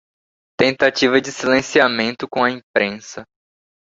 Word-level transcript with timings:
Tentativa 0.57 1.21
de 1.21 1.31
silenciamento 1.31 2.27
com 2.27 2.43
a 2.43 2.49
imprensa 2.49 3.23